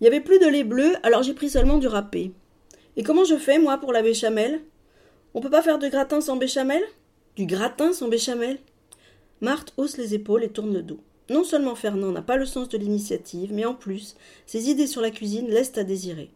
[0.00, 2.30] Il n'y avait plus de lait bleu, alors j'ai pris seulement du râpé.
[2.96, 4.60] Et comment je fais, moi, pour la béchamel?
[5.34, 6.82] On peut pas faire de gratin sans béchamel?
[7.36, 8.58] Du gratin sans béchamel?
[9.40, 11.00] Marthe hausse les épaules et tourne le dos.
[11.30, 14.16] Non seulement Fernand n'a pas le sens de l'initiative, mais en plus,
[14.46, 16.30] ses idées sur la cuisine laissent à désirer.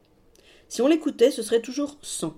[0.68, 2.34] Si on l'écoutait, ce serait toujours sans.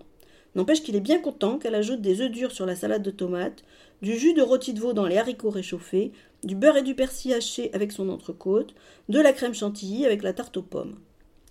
[0.55, 3.65] N'empêche qu'il est bien content qu'elle ajoute des œufs durs sur la salade de tomates,
[4.03, 6.13] du jus de rôti de veau dans les haricots réchauffés,
[6.45, 8.75] du beurre et du persil haché avec son entrecôte,
[9.09, 10.97] de la crème chantilly avec la tarte aux pommes.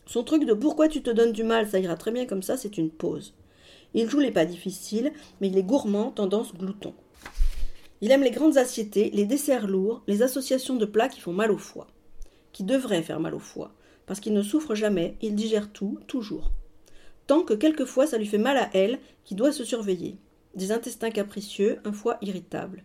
[0.05, 2.57] Son truc de pourquoi tu te donnes du mal, ça ira très bien comme ça,
[2.57, 3.34] c'est une pause.
[3.94, 6.94] Il joue les pas difficiles, mais il est gourmand, tendance glouton.
[8.02, 11.52] Il aime les grandes assiettées, les desserts lourds, les associations de plats qui font mal
[11.52, 11.88] au foie.
[12.52, 13.73] Qui devraient faire mal au foie,
[14.05, 16.52] parce qu'il ne souffre jamais, il digère tout, toujours
[17.27, 20.17] tant que quelquefois ça lui fait mal à elle, qui doit se surveiller.
[20.55, 22.83] Des intestins capricieux, un foie irritable.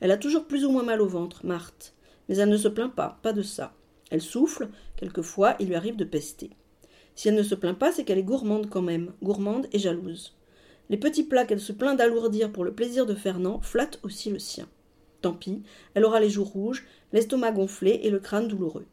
[0.00, 1.94] Elle a toujours plus ou moins mal au ventre, Marthe.
[2.28, 3.74] Mais elle ne se plaint pas, pas de ça.
[4.10, 6.50] Elle souffle, quelquefois il lui arrive de pester.
[7.14, 10.36] Si elle ne se plaint pas, c'est qu'elle est gourmande quand même, gourmande et jalouse.
[10.90, 14.38] Les petits plats qu'elle se plaint d'alourdir pour le plaisir de Fernand flattent aussi le
[14.38, 14.68] sien.
[15.20, 15.62] Tant pis,
[15.94, 18.86] elle aura les joues rouges, l'estomac gonflé et le crâne douloureux.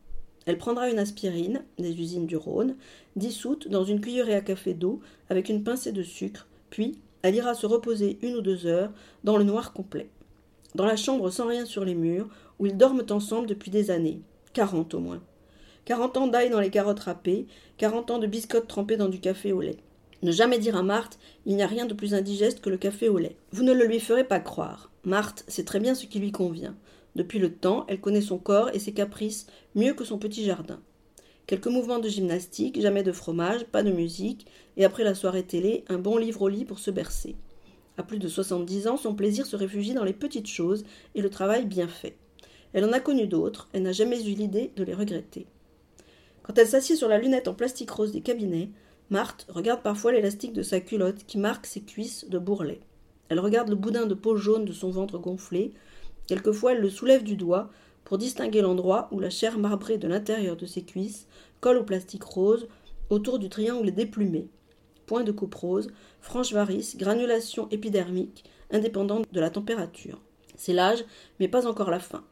[0.45, 2.75] Elle prendra une aspirine, des usines du Rhône,
[3.15, 7.55] dissoute dans une cuillerée à café d'eau avec une pincée de sucre, puis elle ira
[7.55, 8.91] se reposer une ou deux heures
[9.23, 10.09] dans le noir complet.
[10.75, 12.27] Dans la chambre sans rien sur les murs,
[12.59, 14.21] où ils dorment ensemble depuis des années,
[14.55, 15.21] quarante au moins.
[15.83, 17.45] Quarante ans d'ail dans les carottes râpées,
[17.77, 19.77] quarante ans de biscottes trempées dans du café au lait.
[20.23, 23.09] Ne jamais dire à Marthe Il n'y a rien de plus indigeste que le café
[23.09, 23.35] au lait.
[23.51, 24.91] Vous ne le lui ferez pas croire.
[25.03, 26.73] Marthe sait très bien ce qui lui convient.
[27.17, 30.79] Depuis le temps, elle connaît son corps et ses caprices mieux que son petit jardin.
[31.47, 34.47] Quelques mouvements de gymnastique, jamais de fromage, pas de musique,
[34.77, 37.35] et après la soirée télé, un bon livre au lit pour se bercer.
[37.97, 41.29] À plus de soixante-dix ans, son plaisir se réfugie dans les petites choses et le
[41.29, 42.15] travail bien fait.
[42.75, 45.47] Elle en a connu d'autres, elle n'a jamais eu l'idée de les regretter.
[46.43, 48.69] Quand elle s'assied sur la lunette en plastique rose des cabinets,
[49.09, 52.81] Marthe regarde parfois l'élastique de sa culotte qui marque ses cuisses de bourrelet.
[53.29, 55.71] Elle regarde le boudin de peau jaune de son ventre gonflé,
[56.27, 57.69] Quelquefois elle le soulève du doigt
[58.03, 61.27] pour distinguer l'endroit où la chair marbrée de l'intérieur de ses cuisses
[61.61, 62.67] colle au plastique rose
[63.09, 64.49] autour du triangle déplumé.
[65.05, 65.87] Point de coupe rose,
[66.19, 70.19] franche varice, granulation épidermique, indépendante de la température.
[70.57, 71.05] C'est l'âge,
[71.39, 72.25] mais pas encore la fin.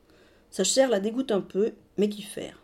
[0.54, 2.62] Sa chair la dégoûte un peu, mais qui faire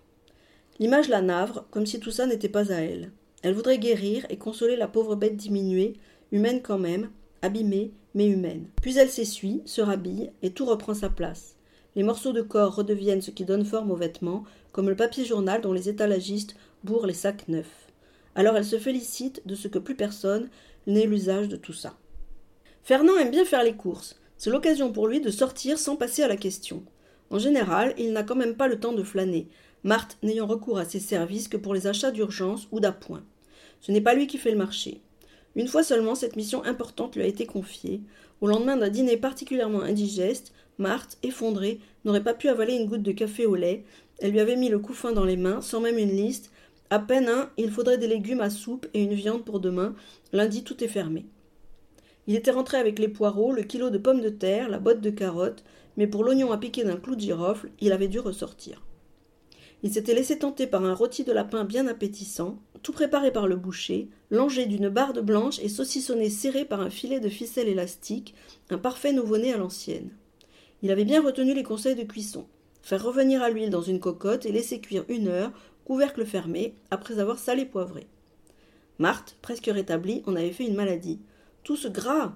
[0.77, 3.11] L'image la navre, comme si tout ça n'était pas à elle.
[3.41, 5.95] Elle voudrait guérir et consoler la pauvre bête diminuée,
[6.31, 7.09] humaine quand même,
[7.41, 8.67] abîmée, mais humaine.
[8.79, 11.55] Puis elle s'essuie, se rhabille, et tout reprend sa place.
[11.95, 15.59] Les morceaux de corps redeviennent ce qui donne forme aux vêtements, comme le papier journal
[15.59, 17.88] dont les étalagistes bourrent les sacs neufs.
[18.35, 20.47] Alors elle se félicite de ce que plus personne
[20.85, 21.97] n'ait l'usage de tout ça.
[22.83, 24.19] Fernand aime bien faire les courses.
[24.38, 26.83] C'est l'occasion pour lui de sortir sans passer à la question.
[27.29, 29.47] En général, il n'a quand même pas le temps de flâner,
[29.84, 33.23] Marthe n'ayant recours à ses services que pour les achats d'urgence ou d'appoint.
[33.81, 35.01] Ce n'est pas lui qui fait le marché.
[35.56, 38.01] Une fois seulement, cette mission importante lui a été confiée.
[38.41, 43.12] Au lendemain d'un dîner particulièrement indigeste, Marthe, effondrée, n'aurait pas pu avaler une goutte de
[43.12, 43.84] café au lait.
[44.19, 46.51] Elle lui avait mis le couffin dans les mains, sans même une liste.
[46.89, 49.95] À peine un, il faudrait des légumes à soupe et une viande pour demain.
[50.34, 51.25] Lundi, tout est fermé.
[52.28, 55.09] Il était rentré avec les poireaux, le kilo de pommes de terre, la botte de
[55.09, 55.63] carottes,
[55.99, 58.81] mais pour l'oignon à piquer d'un clou de girofle, il avait dû ressortir.
[59.83, 63.57] Il s'était laissé tenter par un rôti de lapin bien appétissant, tout préparé par le
[63.57, 68.33] boucher, langé d'une barde blanche et saucissonné serré par un filet de ficelle élastique,
[68.69, 70.11] un parfait nouveau-né à l'ancienne.
[70.83, 72.47] Il avait bien retenu les conseils de cuisson.
[72.81, 75.51] Faire revenir à l'huile dans une cocotte et laisser cuire une heure,
[75.83, 78.07] couvercle fermé, après avoir salé poivré.
[78.99, 81.19] Marthe, presque rétablie, en avait fait une maladie.
[81.63, 82.35] Tout ce gras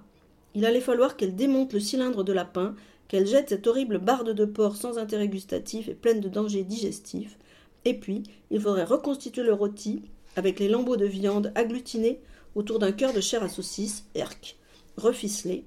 [0.54, 2.76] Il allait falloir qu'elle démonte le cylindre de lapin,
[3.14, 7.38] qu'elle jette cette horrible barde de porc sans intérêt gustatif et pleine de dangers digestifs,
[7.86, 10.02] et puis il faudrait reconstituer le rôti
[10.36, 12.24] avec les lambeaux de viande agglutinés
[12.56, 14.58] autour d'un cœur de chair à saucisse, erc,
[14.98, 15.64] reficelé.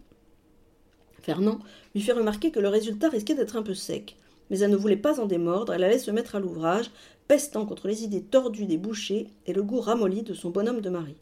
[1.23, 1.61] Fernand
[1.95, 4.17] lui fait remarquer que le résultat risquait d'être un peu sec,
[4.51, 6.91] mais elle ne voulait pas en démordre, elle allait se mettre à l'ouvrage,
[7.29, 10.91] pestant contre les idées tordues des bouchers et le goût ramolli de son bonhomme de
[10.91, 11.15] mari.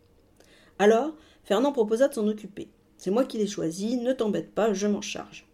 [0.78, 1.12] Alors,
[1.42, 2.68] Fernand proposa de s'en occuper.
[2.96, 5.46] C'est moi qui l'ai choisi, ne t'embête pas, je m'en charge.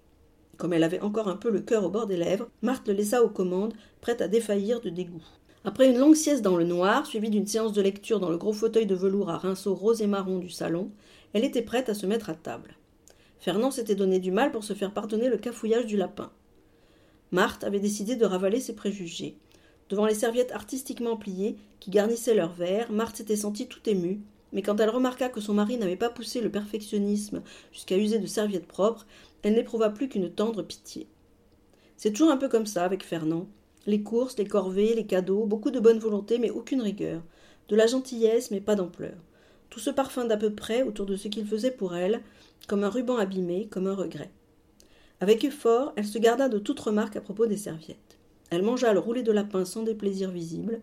[0.61, 3.25] Comme elle avait encore un peu le cœur au bord des lèvres, Marthe le laissa
[3.25, 3.73] aux commandes,
[4.03, 5.25] prête à défaillir de dégoût.
[5.65, 8.53] Après une longue sieste dans le noir, suivie d'une séance de lecture dans le gros
[8.53, 10.91] fauteuil de velours à rinceaux rose et marron du salon,
[11.33, 12.77] elle était prête à se mettre à table.
[13.39, 16.31] Fernand s'était donné du mal pour se faire pardonner le cafouillage du lapin.
[17.31, 19.39] Marthe avait décidé de ravaler ses préjugés.
[19.89, 24.21] Devant les serviettes artistiquement pliées qui garnissaient leurs verres, Marthe s'était sentie tout émue,
[24.53, 27.43] mais quand elle remarqua que son mari n'avait pas poussé le perfectionnisme
[27.73, 29.07] jusqu'à user de serviettes propres,
[29.43, 31.07] elle n'éprouva plus qu'une tendre pitié.
[31.97, 33.47] C'est toujours un peu comme ça avec Fernand.
[33.87, 37.23] Les courses, les corvées, les cadeaux, beaucoup de bonne volonté, mais aucune rigueur.
[37.69, 39.15] de la gentillesse, mais pas d'ampleur.
[39.69, 42.21] Tout ce parfum d'à peu près autour de ce qu'il faisait pour elle,
[42.67, 44.33] comme un ruban abîmé, comme un regret.
[45.21, 48.19] Avec effort, elle se garda de toute remarque à propos des serviettes.
[48.51, 50.81] Elle mangea le roulé de lapin sans déplaisir visible.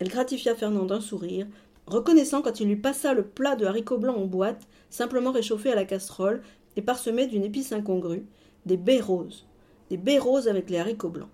[0.00, 1.46] Elle gratifia Fernand d'un sourire,
[1.86, 5.74] reconnaissant quand il lui passa le plat de haricots blancs en boîte, simplement réchauffé à
[5.74, 6.42] la casserole
[6.76, 8.26] et parsemé d'une épice incongrue,
[8.66, 9.46] des baies roses,
[9.90, 11.28] des baies roses avec les haricots blancs.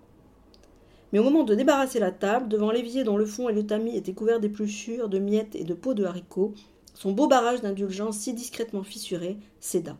[1.11, 3.97] Mais au moment de débarrasser la table, devant l'évier dont le fond et le tamis
[3.97, 6.53] étaient couverts d'épluchures, de miettes et de peaux de haricots,
[6.93, 9.97] son beau barrage d'indulgence si discrètement fissuré céda.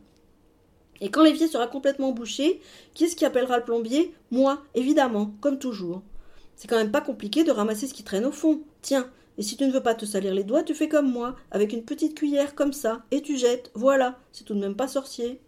[1.00, 2.60] Et quand l'évier sera complètement bouché,
[2.94, 4.14] qui est-ce qui appellera le plombier?
[4.30, 6.02] Moi, évidemment, comme toujours.
[6.54, 8.60] C'est quand même pas compliqué de ramasser ce qui traîne au fond.
[8.82, 11.36] Tiens, et si tu ne veux pas te salir les doigts, tu fais comme moi,
[11.50, 14.88] avec une petite cuillère comme ça, et tu jettes, voilà, c'est tout de même pas
[14.88, 15.40] sorcier.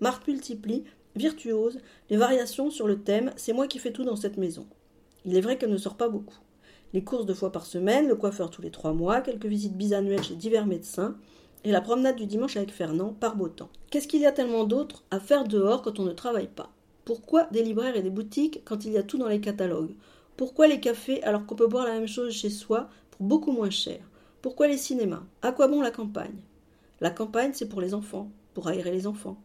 [0.00, 0.84] Marthe multiplie,
[1.14, 1.78] virtuose,
[2.10, 4.66] les variations sur le thème C'est moi qui fais tout dans cette maison.
[5.24, 6.38] Il est vrai qu'elle ne sort pas beaucoup.
[6.92, 10.22] Les courses deux fois par semaine, le coiffeur tous les trois mois, quelques visites bisannuelles
[10.22, 11.16] chez divers médecins,
[11.64, 13.70] et la promenade du dimanche avec Fernand par beau temps.
[13.90, 16.70] Qu'est-ce qu'il y a tellement d'autre à faire dehors quand on ne travaille pas?
[17.04, 19.94] Pourquoi des libraires et des boutiques quand il y a tout dans les catalogues?
[20.36, 23.70] Pourquoi les cafés alors qu'on peut boire la même chose chez soi pour beaucoup moins
[23.70, 24.00] cher?
[24.40, 25.22] Pourquoi les cinémas?
[25.42, 26.40] À quoi bon la campagne?
[27.00, 29.40] La campagne, c'est pour les enfants, pour aérer les enfants.